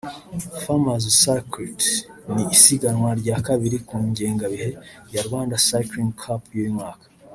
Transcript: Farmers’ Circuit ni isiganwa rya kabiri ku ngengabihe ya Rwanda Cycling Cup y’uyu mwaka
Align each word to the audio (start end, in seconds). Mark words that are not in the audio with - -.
Farmers’ 0.63 1.05
Circuit 1.23 1.81
ni 2.33 2.43
isiganwa 2.55 3.09
rya 3.21 3.37
kabiri 3.47 3.77
ku 3.87 3.95
ngengabihe 4.07 4.69
ya 5.13 5.21
Rwanda 5.27 5.55
Cycling 5.67 6.13
Cup 6.21 6.41
y’uyu 6.55 6.75
mwaka 6.79 7.05